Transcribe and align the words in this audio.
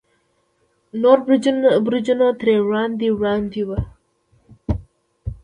نور 1.01 1.17
برجونه 1.89 2.27
ترې 2.39 2.55
وړاندې 2.67 3.07
وړاندې 3.17 3.61
وو. 3.67 3.79